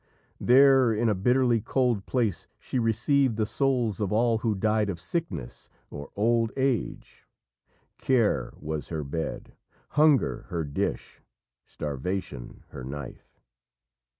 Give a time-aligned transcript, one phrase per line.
[0.39, 4.99] "There, in a bitterly cold place, she received the souls of all who died of
[4.99, 7.27] sickness or old age;
[7.99, 9.53] care was her bed,
[9.89, 11.21] hunger her dish,
[11.67, 13.39] starvation her knife.